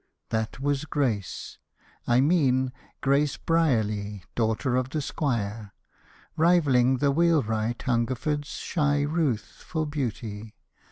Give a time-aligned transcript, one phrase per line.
[0.29, 1.59] That was Grace,
[2.07, 5.75] I mean Grace Brierly, daughter of the squire,
[6.35, 10.55] Rivaling the wheelwright Hungerford's shy Ruth For beauty.